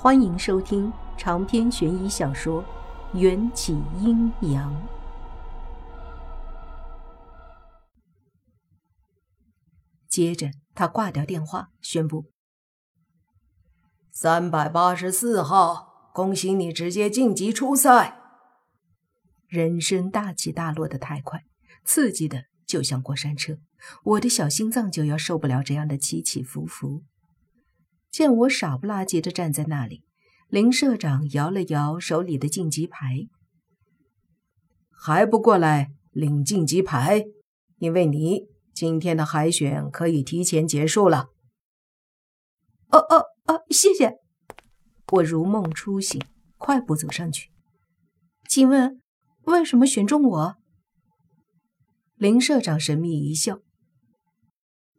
[0.00, 2.62] 欢迎收听长篇悬疑小说
[3.18, 4.72] 《缘起阴阳》。
[10.08, 12.26] 接着，他挂掉电话，宣布
[14.12, 18.20] ：“三百八十四号，恭喜你直接晋级初赛。”
[19.50, 21.44] 人生大起大落的太快，
[21.84, 23.58] 刺激的就像过山车，
[24.04, 27.02] 我的小心脏就要受不了这样的起起伏伏。
[28.18, 30.02] 见我傻不拉几的站在那里，
[30.48, 33.28] 林社长摇了摇手里的晋级牌，
[34.90, 37.26] 还不过来领晋级牌？
[37.76, 41.28] 因为你今天的海选可以提前结束了。
[42.88, 44.16] 哦哦哦，谢谢！
[45.12, 46.20] 我如梦初醒，
[46.56, 47.52] 快步走上去。
[48.48, 49.00] 请问
[49.42, 50.56] 为什么选中我？
[52.16, 53.60] 林社长神秘一笑：“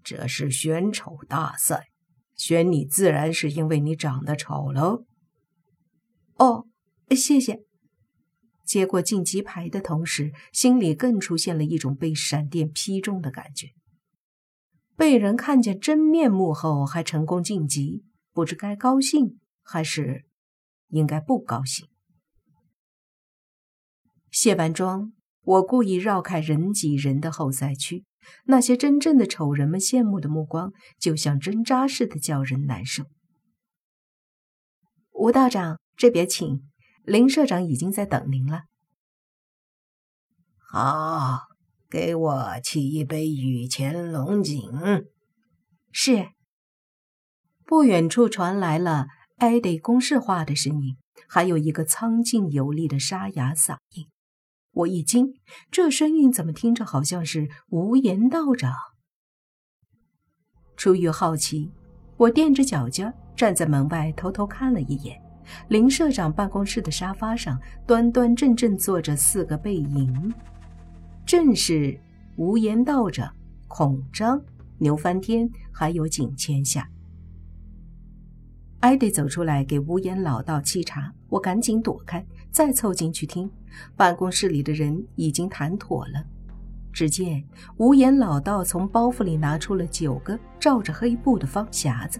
[0.01, 1.89] 这是选丑大赛。”
[2.39, 5.05] 选你自然是因为你长得丑喽。
[6.37, 6.67] 哦，
[7.09, 7.65] 谢谢。
[8.63, 13.73] 接过晋级牌的同时，心里更出现了一种被闪电劈中的感觉。
[14.95, 20.25] 被人看见真面目后还成功晋级，不知该高兴还是
[20.87, 21.89] 应该不高兴。
[24.31, 28.05] 卸完妆，我故意绕开人挤人的后赛区。
[28.45, 33.05] 那些真正的丑人们羡慕的目光，就像针扎似的，叫人难受。
[35.11, 36.61] 吴道长，这边请。
[37.03, 38.63] 林社长已经在等您了。
[40.57, 41.47] 好，
[41.89, 44.61] 给我沏一杯雨前龙井。
[45.91, 46.29] 是。
[47.65, 50.97] 不远处传来了艾迪公式化的声音，
[51.27, 54.07] 还有一个苍劲有力的沙哑嗓音。
[54.71, 55.33] 我一惊，
[55.71, 58.73] 这声音怎么听着好像是无言道长？
[60.77, 61.71] 出于好奇，
[62.17, 65.19] 我垫着脚尖站在门外偷偷看了一眼。
[65.67, 70.33] 林社长办公室的沙发上，端端正正坐着四个背影，
[71.25, 71.99] 正是
[72.35, 73.35] 无言道长、
[73.67, 74.39] 孔章、
[74.77, 76.87] 牛翻天，还有景千夏。
[78.79, 83.49] 艾迪走出来给无言老道沏茶，我赶紧躲开，再凑进去听。
[83.95, 86.25] 办公室里的人已经谈妥了。
[86.91, 87.43] 只见
[87.77, 92.19] 无言老道从包袱里拿出了九个罩着黑布的方匣子，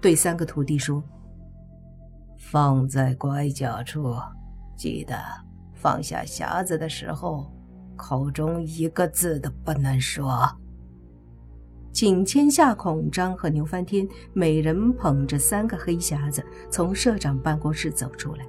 [0.00, 1.02] 对三个徒弟说
[2.36, 4.14] ：“放在拐角处，
[4.76, 5.16] 记得
[5.72, 7.50] 放下匣子的时候，
[7.96, 10.46] 口中一个字都不能说。”
[11.90, 18.46] 景千夏、孔章和牛翻天每人捧着三个黑匣子，从社长办公室走出来。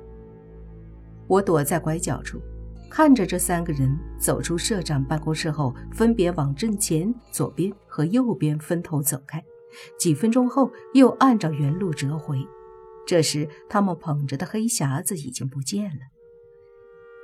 [1.32, 2.42] 我躲在拐角处，
[2.90, 9.42] 看着这三个人走出社长办公室后，分别往正前、左边和右边分头走开。
[9.98, 12.38] 几分钟后，又按照原路折回。
[13.08, 16.02] 这时，他们捧着的黑匣子已经不见了。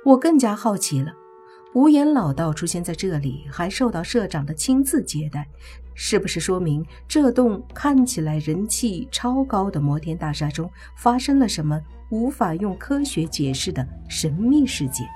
[0.06, 1.12] 我更加好奇了：
[1.74, 5.46] 无言老道出现在这里，还受到社长的亲自接待，
[5.94, 11.80] 是不是说明这栋看起来人气超高的摩天大厦中发生了什么？
[12.10, 15.06] 无法用科学解释的神秘事件。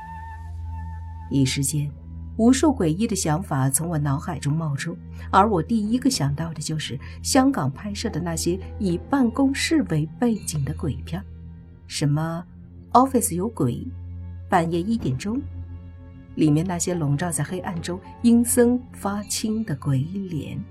[1.31, 1.91] 一时间，
[2.37, 4.95] 无数诡异的想法从我脑海中冒出，
[5.31, 11.25] 而我第一个想到的就是香港拍摄的那些以办公室为背景的鬼片，
[11.87, 12.45] 什么
[13.11, 13.73] 《Office 有鬼》，
[14.51, 15.41] 半夜一点钟，
[16.34, 20.62] 里面那些笼罩在黑暗中阴森发青的鬼脸。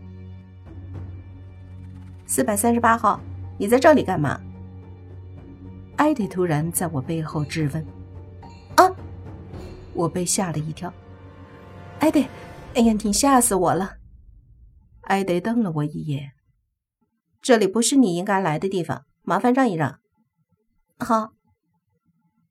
[2.25, 3.19] 四百三十八号，
[3.57, 4.41] 你在这里干嘛？
[5.97, 7.85] 艾迪突然在我背后质问
[8.75, 8.89] ：“啊！”
[9.94, 10.91] 我被吓了一跳。
[12.00, 12.25] 艾迪，
[12.73, 13.97] 哎呀，你吓死我了！
[15.01, 16.31] 艾迪瞪了我一眼
[17.41, 20.00] ：“这里不是你应该来的地方，麻烦让一让。”
[20.97, 21.33] 好。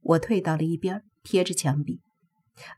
[0.02, 2.00] 我退到了一边，贴着墙壁。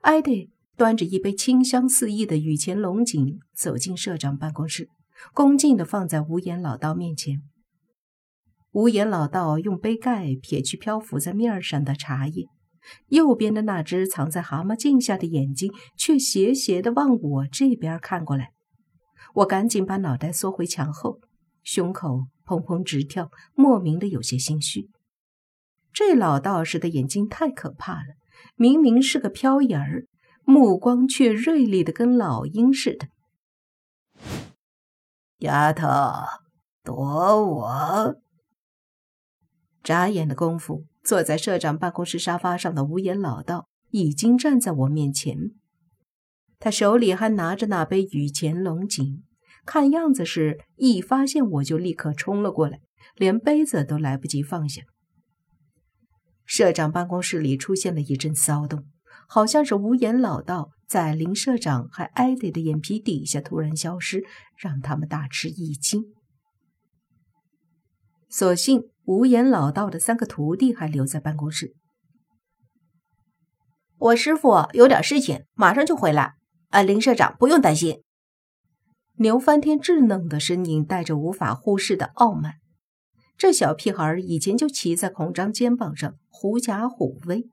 [0.01, 4.89] 艾迪端着一杯清香四溢的雨前龙井走进社长办公室，
[5.33, 7.43] 恭敬地放在无言老道面前。
[8.73, 12.47] 无言老道用杯盖撇去漂浮在面上的茶叶，
[13.09, 18.53] 右边的那只藏在蛤蟆镜下的眼睛却斜斜地往我这边看过来。
[19.35, 21.21] 我赶紧把脑袋缩回墙后，
[21.63, 24.89] 胸口砰砰直跳，莫名的有些心虚。
[25.93, 28.15] 这老道士的眼睛太可怕了，
[28.57, 30.07] 明明是个飘影儿，
[30.45, 33.09] 目光却锐利的跟老鹰似的。
[35.39, 35.89] 丫头，
[36.85, 38.17] 躲我！
[39.83, 45.37] 眨眼的功夫，坐在社长办公室沙发上的无言老道已经站在我面前。
[46.61, 49.25] 他手里还拿着那杯雨前龙井，
[49.67, 52.79] 看样子是一发现我就立刻冲了过来，
[53.17, 54.83] 连杯子都来不及放下。
[56.45, 58.85] 社长办公室里出现了一阵骚动，
[59.29, 64.25] 好像是无言老道在林社长还艾迪的眼皮底下突然消失，
[64.57, 66.05] 让他们大吃一惊。
[68.29, 71.75] 所幸无言老道的三个徒弟还留在办公室。
[73.99, 76.35] 我师傅有点事情，马上就回来。
[76.71, 78.03] 啊，林社长不用担心。
[79.17, 82.55] 牛翻天稚嫩的身影带着无法忽视的傲慢。
[83.37, 87.45] 这小屁孩以前就骑在孔章肩膀上，狐假虎威。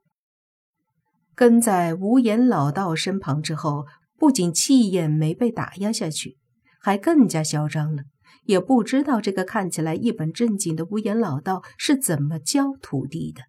[1.34, 3.86] 跟在无言老道身旁之后，
[4.18, 6.38] 不仅气焰没被打压下去，
[6.80, 8.04] 还更加嚣张了。
[8.44, 13.44] 也不知道这个看起来一本正经的无言老道是怎么教徒弟的。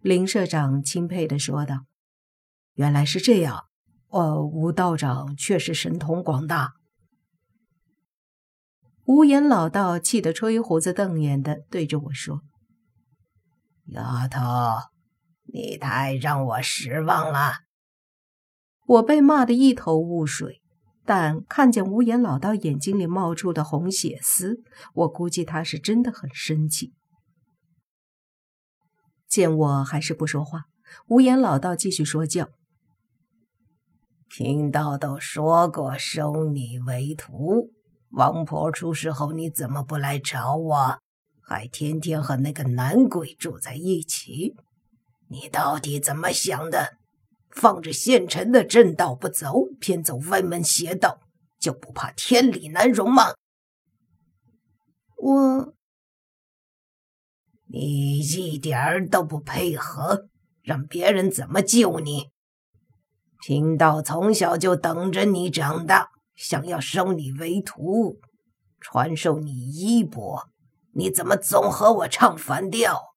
[0.00, 1.86] 林社长钦佩地说道
[2.74, 3.64] ：“原来是这样，
[4.08, 6.74] 呃，吴道长确实神通广大。”
[9.04, 12.42] 无言老道气得吹胡子瞪眼的对着我说
[13.88, 14.40] ：“丫头，
[15.44, 17.60] 你太让我失望了。”
[18.86, 20.60] 我被骂得一头雾水。
[21.06, 24.62] 但看见无言老道眼睛里冒出的红血丝，
[24.94, 26.94] 我估计他是真的很生气。
[29.28, 30.62] 见我还是不说话，
[31.08, 32.48] 无言老道继续说教
[34.30, 37.73] ：“贫道都说过收你为徒，
[38.16, 40.98] 王婆出事后你怎么不来找我，
[41.42, 44.54] 还天天和那个男鬼住在一起？
[45.28, 46.98] 你到底怎么想的？”
[47.54, 51.20] 放着现成的正道不走，偏走歪门邪道，
[51.60, 53.34] 就不怕天理难容吗？
[55.16, 55.72] 我，
[57.68, 60.26] 你一点儿都不配合，
[60.62, 62.30] 让别人怎么救你？
[63.40, 68.20] 贫道从小就等着你长大，想要收你为徒，
[68.80, 70.48] 传授你衣钵，
[70.92, 73.14] 你怎么总和我唱反调？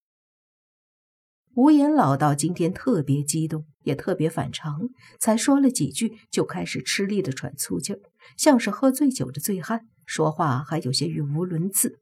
[1.56, 4.82] 无言老道今天特别激动，也特别反常，
[5.20, 8.00] 才说了几句，就开始吃力的喘粗气儿，
[8.38, 12.00] 像是喝醉酒的醉汉，说话还有些语无伦次。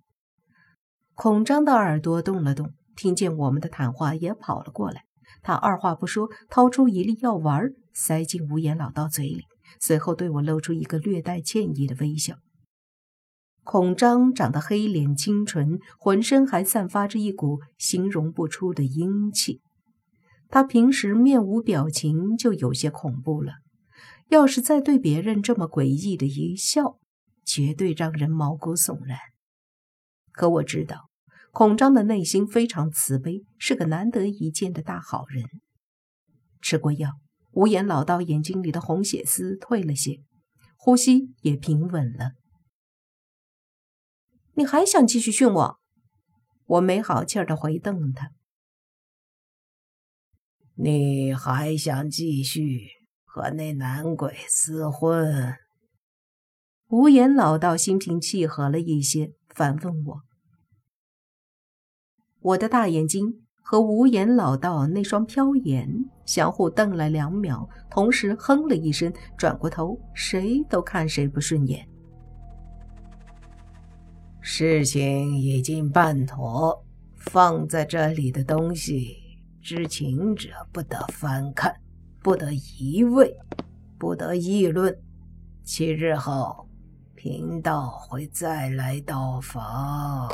[1.14, 5.06] 孔章的耳朵动了动，听见我们的谈话，也跑了过来。
[5.42, 9.46] 他二话不说，掏出一粒药丸，塞进无言老道嘴里，
[9.80, 12.36] 随后对我露出一个略带歉意的微笑。
[13.64, 19.62] 孔章长得黑脸清纯，浑身还散发着一股形容不出的英气。
[20.50, 23.54] 他平时面无表情就有些恐怖了，
[24.30, 27.00] 要是再对别人这么诡异的一笑，
[27.44, 29.18] 绝对让人毛骨悚然。
[30.32, 31.10] 可我知道，
[31.52, 35.44] 孔章的内心非常慈悲，是个难得一见的大好人。
[36.62, 37.10] 吃过药，
[37.56, 40.22] 无言老道眼睛里的红血丝退了些，
[40.75, 42.34] 呼吸也平稳了。
[44.56, 45.80] 你还想继续训我？
[46.66, 48.31] 我没好气儿的回瞪他。
[50.74, 52.90] 你还想继续
[53.24, 55.56] 和那男鬼厮混？
[56.88, 60.22] 无言老道心平气和了一些，反问我。
[62.42, 65.90] 我的大眼睛和无言老道那双飘眼
[66.24, 71.84] 相互瞪了两秒，同时哼了一声，转过头，谁都看谁不顺眼。
[74.40, 76.80] 事情已经办妥，
[77.16, 79.18] 放在这里的东西，
[79.63, 81.75] 知情者不得翻看，
[82.22, 83.36] 不得移位，
[83.98, 84.96] 不得议论。
[85.63, 86.70] 七日后，
[87.16, 90.30] 贫道会再来到访。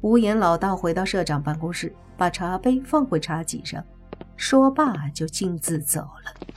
[0.00, 3.84] 无言老道回到社长办公室，把茶杯放回茶几上，
[4.36, 6.48] 说罢就径自走了。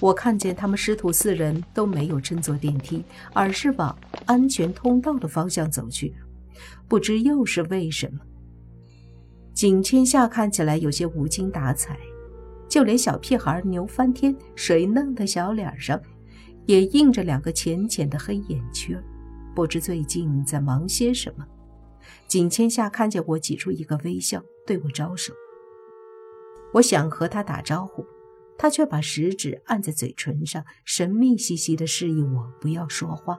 [0.00, 6.14] 我看见他们师徒四人都没有乘坐电梯，而是往安全通道的方向走去，
[6.86, 8.20] 不知又是为什么。
[9.52, 11.98] 景千夏看起来有些无精打采，
[12.68, 16.00] 就连小屁孩牛翻天水嫩的小脸上，
[16.64, 18.98] 也印着两个浅浅的黑眼圈，
[19.54, 21.44] 不知最近在忙些什么。
[22.26, 25.32] 景千夏看见我，挤出一个微笑，对我招手。
[26.74, 28.04] 我想和他打招呼。
[28.60, 33.38] 他却把食指按在嘴唇上，神秘兮兮地示意我不要说话。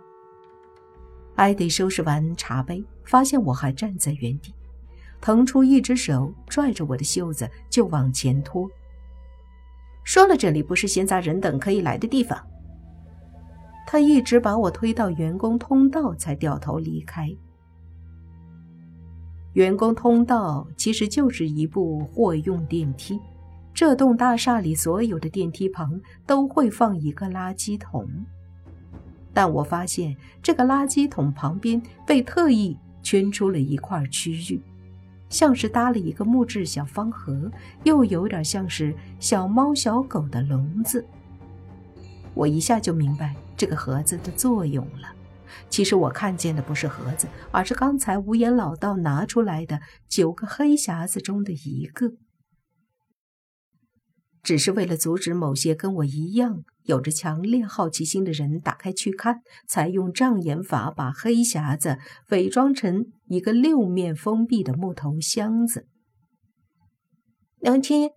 [1.36, 4.56] 艾迪收拾完茶杯，发现我还站在原地，
[5.20, 8.66] 腾出一只手拽着我的袖子就往前拖。
[10.06, 12.42] 说了，这里不是闲杂人等可以来的地方。
[13.86, 17.30] 他一直把我推到员工通道，才掉头离开。
[19.60, 23.20] 员工通道其实就是一部货用电梯。
[23.74, 28.08] 这栋大厦里所有的电梯旁都会放一个垃圾桶，
[29.34, 34.62] 但我发现这个垃圾桶旁边被特意圈出了一块区域，
[35.28, 37.52] 像是搭了一个木质小方盒，
[37.84, 41.06] 又有点像是小猫小狗的笼子。
[42.34, 45.19] 我一下就明白这个盒子的作用了。
[45.70, 52.14] 其实我看见的不是盒子，而是刚才无言老道拿出来的九个黑匣子中的一个。
[54.42, 65.88] 只是为了阻止某些跟我一样有着强烈好奇心的人打开去看，才用障眼法把黑匣子伪装成一个六面封闭的木头箱子。
[67.62, 68.10] 娘亲，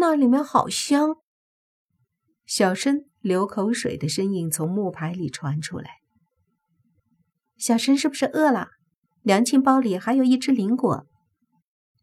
[0.00, 1.16] 那里面好香。
[2.44, 5.88] 小申流口水的声音从木牌里传出来。
[7.58, 8.68] 小申是不是饿了？
[9.22, 11.06] 娘亲包里还有一只灵果。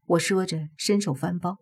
[0.06, 1.58] 我说着伸手翻包，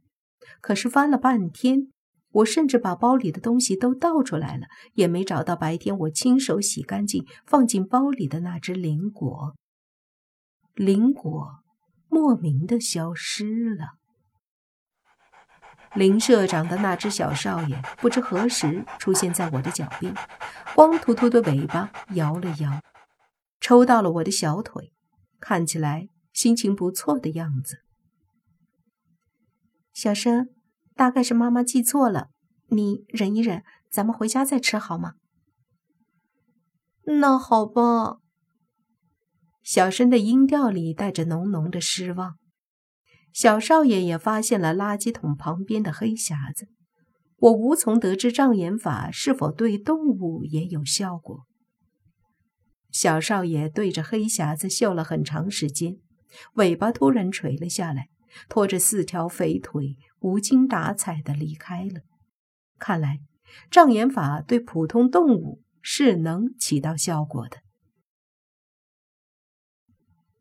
[0.60, 1.88] 可是翻了半天。
[2.32, 9.54] 我甚至把包里的东西都倒出来了，也没找到白天我亲手洗干净放进包里的那只灵果。
[10.74, 11.60] 灵果
[12.10, 13.90] 莫名的消失了。
[15.94, 20.12] 林社长的那只小少爷不知何时出现在我的脚边，
[20.74, 22.82] 光秃秃的尾巴摇了摇，
[23.64, 24.92] 抽到了我的小腿，
[25.40, 27.78] 看起来心情不错的样子。
[29.94, 30.50] 小生。
[30.96, 32.28] 大概是妈妈记错了，
[32.68, 35.14] 你忍一忍，咱们回家再吃好吗？
[37.06, 38.18] 那好吧。
[39.64, 42.36] 小生的音调里带着浓浓的失望。
[43.34, 46.68] 小少爷也发现了垃圾桶旁边的黑匣子，
[47.38, 51.48] 我无从得知障眼法是否对动物也有效果。
[52.94, 55.98] 小少爷对着黑匣子嗅了很长时间，
[56.54, 58.08] 尾巴突然垂了下来。
[58.50, 62.02] 拖着四条肥腿，无精打采地离开了。
[62.80, 63.20] 看来
[63.70, 67.58] 障眼法对普通动物是能起到效果的。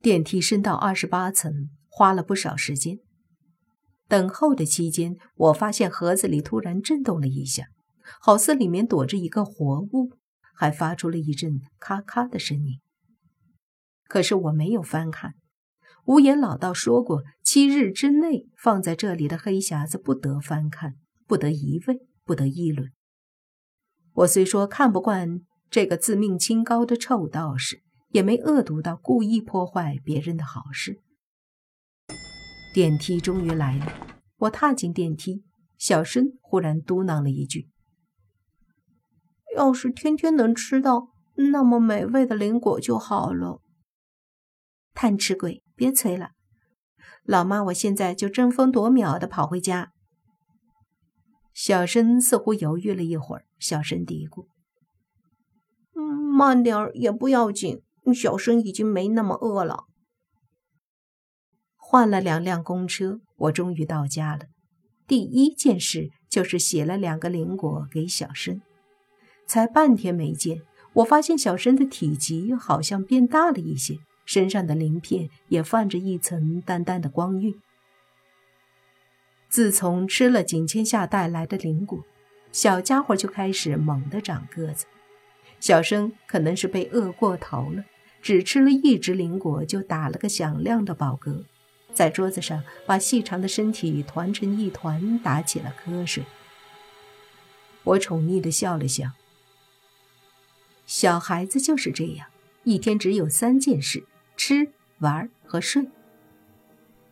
[0.00, 2.98] 电梯升到二十八层，花了不少时间。
[4.08, 7.66] 等候的期间，我发现盒子里突然震动了一下，
[8.22, 10.12] 好似里面躲着一个活物，
[10.52, 12.80] 还发出了一阵咔咔的声音。
[14.04, 15.34] 可是我没有翻看。
[16.04, 22.90] 无言老道说过，七日之内放在这里的黑匣子不得翻看，不得移位，不得议论。
[24.14, 31.00] 我虽说看不惯这个自命清高的臭道士，也没恶毒到故意破坏别人的好事。
[32.74, 35.44] 电梯终于来了，我踏进电梯，
[35.78, 37.68] 小声忽然嘟囔了一句
[39.56, 43.60] ：“要是天天能吃到那么美味的灵果就好了。”
[44.94, 46.32] 贪吃鬼，别催了，
[47.24, 49.92] 老妈，我现在就争分夺秒的跑回家。
[51.54, 54.46] 小申似乎犹豫了一会儿，小声嘀咕：“，
[56.36, 57.82] 慢点儿也不要紧，
[58.14, 59.84] 小申已经没那么饿了。”
[61.76, 64.46] 换了两辆公车，我终于到家了。
[65.06, 68.62] 第一件事就是写了两个灵果给小申。
[69.46, 70.62] 才半天没见，
[70.94, 73.98] 我发现小申的体积好像变大了一些。
[74.24, 77.54] 身上的鳞片也泛着一层淡淡的光晕。
[79.48, 81.98] 自从吃了景千夏带来的灵果，
[82.52, 84.86] 小家伙就开始猛地长个子。
[85.58, 87.84] 小生可能是被饿过头了，
[88.22, 91.44] 只吃了一只灵果就打了个响亮的饱嗝，
[91.92, 96.24] 在桌子上把细长的身体团成一团，打起了瞌睡。
[97.82, 99.10] 我宠溺地笑了笑。
[100.94, 102.28] 小孩子就是这样，
[102.64, 104.04] 一天只有三件事。
[104.36, 104.68] 吃、
[104.98, 105.88] 玩和睡。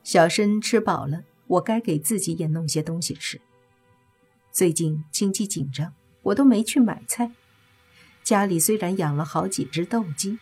[0.05, 3.41] 小申吃饱了，我该给自己也弄些东西吃。
[4.53, 5.95] 最近经济紧张，
[6.25, 7.33] 我都没去买菜。
[8.23, 10.39] 家里虽然养了好几只斗鸡，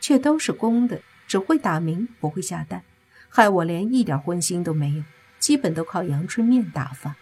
[0.00, 2.84] 却都是公的，只会打鸣，不会下蛋，
[3.28, 5.04] 害我连一点荤腥都没有，
[5.38, 7.16] 基本都靠阳春面打发。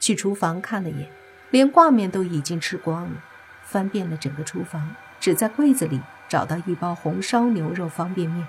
[0.00, 1.08] 去厨房看了眼，
[1.52, 3.24] 连挂面都已经吃光了，
[3.70, 6.00] 翻遍了整个厨房，只在柜子里。
[6.30, 8.46] 找到一包红烧牛肉方便面，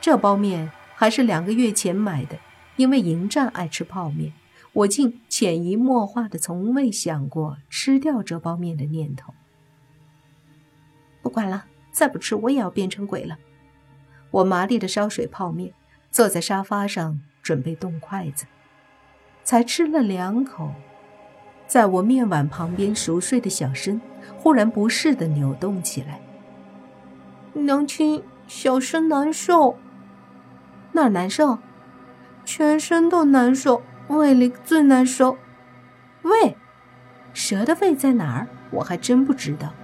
[0.00, 2.36] 这包面还是两个月前买的。
[2.74, 4.32] 因为迎战爱吃泡面，
[4.72, 9.32] 我竟潜移默化的从未想过吃掉这包面的念头。
[11.22, 13.38] 不管了，再不吃我也要变成鬼了。
[14.32, 15.72] 我麻利的烧水泡面，
[16.10, 18.46] 坐在沙发上准备动筷子，
[19.44, 20.74] 才吃了两口，
[21.74, 24.00] 在我面碗旁边熟睡的小身
[24.38, 26.20] 忽然不适的扭动起来。
[27.52, 29.76] 娘亲，小生难受，
[30.92, 31.58] 哪儿难受？
[32.44, 35.36] 全身都难受，胃里最难受。
[36.22, 36.56] 胃，
[37.32, 38.46] 蛇的胃在哪儿？
[38.70, 39.74] 我还真不知道。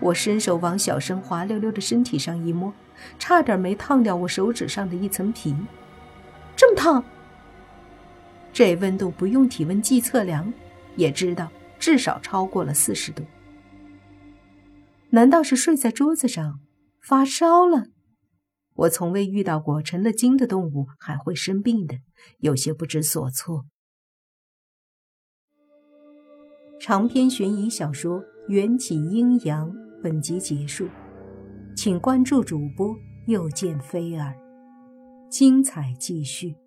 [0.00, 2.74] 我伸手往小生滑溜溜的身体上一摸，
[3.18, 5.56] 差点没烫掉我手指上的一层皮。
[6.54, 7.02] 这么烫？
[8.52, 10.52] 这温度不用体温计测量，
[10.96, 13.24] 也知道至少超过了四十度。
[15.10, 16.60] 难道是睡在桌子上
[17.00, 17.86] 发烧了？
[18.74, 21.98] 我从未遇到过成了精的动物还会生病的，
[22.38, 23.66] 有些不知所措。
[26.80, 29.70] 长篇悬疑小说《缘起阴阳》
[30.02, 30.88] 本集结束，
[31.76, 32.96] 请关注主播
[33.26, 34.34] 又见菲儿，
[35.30, 36.61] 精彩继续。